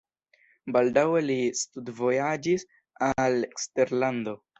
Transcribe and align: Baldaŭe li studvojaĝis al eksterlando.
Baldaŭe 0.77 1.19
li 1.25 1.35
studvojaĝis 1.59 2.65
al 3.09 3.37
eksterlando. 3.49 4.35